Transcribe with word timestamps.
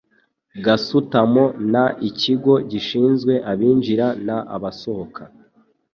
gasutamo 0.65 1.43
n 1.71 1.73
Ikigo 2.09 2.53
gishinzwe 2.71 3.33
abinjira 3.51 4.07
n 4.25 4.29
abasohoka 4.55 5.21